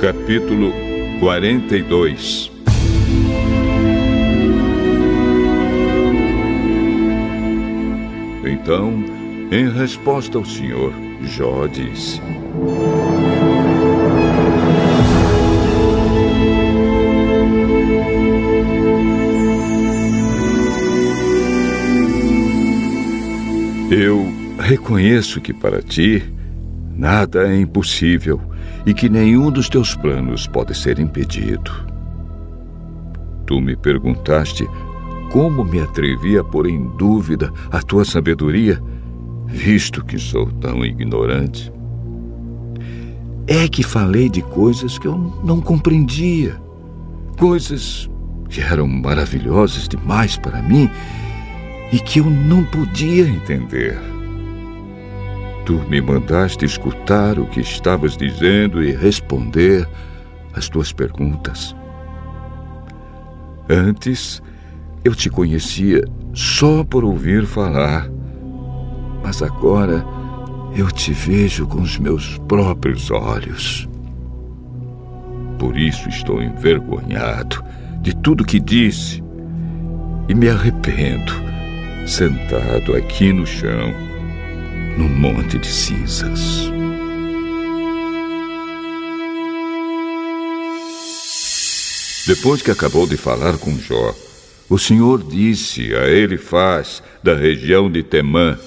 [0.00, 0.72] Capítulo
[1.20, 2.50] 42
[8.46, 9.04] Então,
[9.52, 12.22] em resposta ao Senhor, Jó disse:
[23.90, 24.26] Eu
[24.58, 26.22] reconheço que para ti
[27.04, 28.40] nada é impossível
[28.86, 31.70] e que nenhum dos teus planos pode ser impedido.
[33.46, 34.66] Tu me perguntaste
[35.30, 38.82] como me atrevi a pôr em dúvida a tua sabedoria,
[39.46, 41.70] visto que sou tão ignorante.
[43.46, 46.56] É que falei de coisas que eu não compreendia,
[47.38, 48.08] coisas
[48.48, 50.88] que eram maravilhosas demais para mim
[51.92, 54.14] e que eu não podia entender.
[55.64, 59.88] Tu me mandaste escutar o que estavas dizendo e responder
[60.52, 61.74] às tuas perguntas.
[63.68, 64.42] Antes,
[65.02, 66.04] eu te conhecia
[66.34, 68.10] só por ouvir falar,
[69.22, 70.04] mas agora
[70.76, 73.88] eu te vejo com os meus próprios olhos.
[75.58, 77.64] Por isso estou envergonhado
[78.02, 79.22] de tudo que disse
[80.28, 81.32] e me arrependo,
[82.06, 84.13] sentado aqui no chão
[84.96, 86.70] num monte de cinzas.
[92.26, 94.14] Depois que acabou de falar com Jó,
[94.68, 98.58] o Senhor disse a ele faz da região de Temã: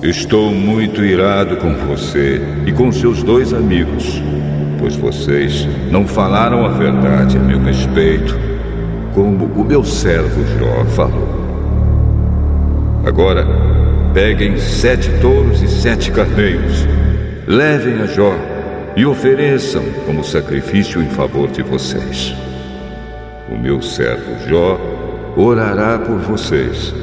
[0.00, 4.22] Estou muito irado com você e com seus dois amigos,
[4.78, 8.38] pois vocês não falaram a verdade a meu respeito,
[9.12, 11.41] como o meu servo Jó falou.
[13.04, 13.44] Agora,
[14.14, 16.86] peguem sete touros e sete carneiros,
[17.48, 18.32] levem a Jó
[18.96, 22.32] e ofereçam como sacrifício em favor de vocês.
[23.50, 24.78] O meu servo Jó
[25.36, 26.94] orará por vocês,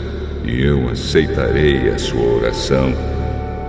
[0.45, 2.93] e eu aceitarei a sua oração,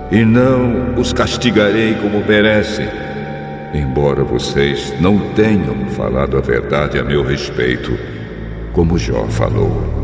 [0.09, 2.87] e não os castigarei como merecem,
[3.73, 7.91] embora vocês não tenham falado a verdade a meu respeito,
[8.71, 10.00] como Jó falou.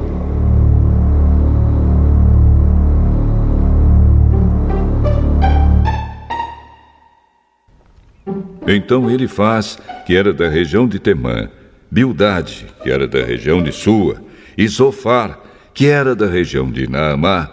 [8.68, 11.50] Então ele faz, que era da região de Temã,
[11.90, 14.22] Bildade, que era da região de Sua,
[14.58, 15.40] e Zofar,
[15.74, 17.50] que era da região de Naamá,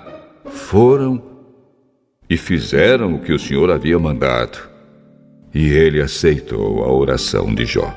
[0.47, 1.23] foram
[2.29, 4.59] e fizeram o que o Senhor havia mandado.
[5.55, 7.97] E ele aceitou a oração de Jó.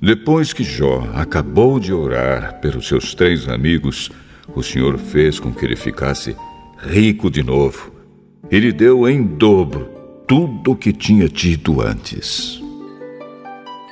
[0.00, 4.10] Depois que Jó acabou de orar pelos seus três amigos,
[4.48, 6.34] o Senhor fez com que ele ficasse
[6.78, 7.92] rico de novo.
[8.50, 12.60] Ele deu em dobro tudo o que tinha dito antes.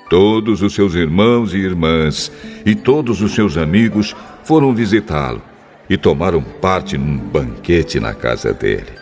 [0.08, 2.32] Todos os seus irmãos e irmãs
[2.64, 4.14] e todos os seus amigos
[4.44, 5.42] foram visitá-lo
[5.88, 8.98] e tomaram parte num banquete na casa dele.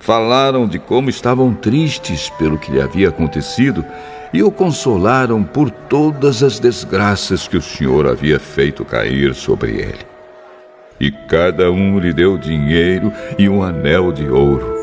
[0.00, 3.84] Falaram de como estavam tristes pelo que lhe havia acontecido
[4.32, 10.06] e o consolaram por todas as desgraças que o Senhor havia feito cair sobre ele.
[10.98, 14.81] E cada um lhe deu dinheiro e um anel de ouro.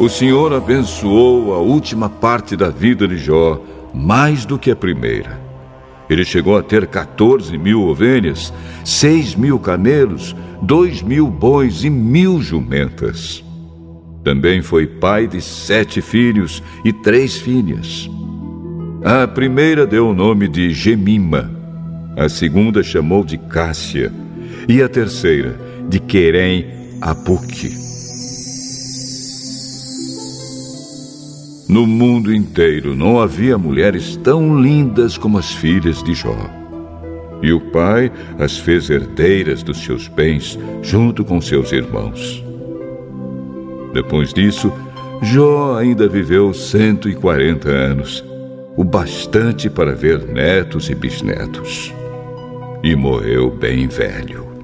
[0.00, 3.60] O Senhor abençoou a última parte da vida de Jó
[3.92, 5.40] mais do que a primeira.
[6.08, 8.52] Ele chegou a ter 14 mil ovelhas,
[8.84, 13.44] 6 mil camelos, 2 mil bois e mil jumentas.
[14.22, 18.08] Também foi pai de sete filhos e três filhas.
[19.04, 21.50] A primeira deu o nome de Gemima,
[22.16, 24.12] a segunda chamou de Cássia
[24.68, 25.58] e a terceira
[25.88, 26.66] de Querem
[27.00, 27.87] Apuque.
[31.68, 36.34] No mundo inteiro não havia mulheres tão lindas como as filhas de Jó.
[37.42, 42.42] E o pai as fez herdeiras dos seus bens junto com seus irmãos.
[43.92, 44.72] Depois disso,
[45.20, 48.24] Jó ainda viveu 140 anos,
[48.74, 51.92] o bastante para ver netos e bisnetos.
[52.82, 54.57] E morreu bem velho.